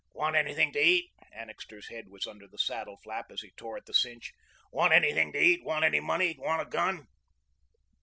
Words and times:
"Want 0.15 0.35
anything 0.35 0.71
to 0.73 0.79
eat?" 0.79 1.11
Annixter's 1.31 1.89
head 1.89 2.09
was 2.09 2.25
under 2.25 2.47
the 2.47 2.57
saddle 2.57 2.97
flap 3.03 3.27
as 3.29 3.41
he 3.41 3.51
tore 3.51 3.77
at 3.77 3.85
the 3.85 3.93
cinch. 3.93 4.33
"Want 4.71 4.93
anything 4.93 5.31
to 5.33 5.39
eat? 5.39 5.63
Want 5.63 5.85
any 5.85 5.99
money? 5.99 6.35
Want 6.39 6.59
a 6.63 6.65
gun?" 6.65 7.05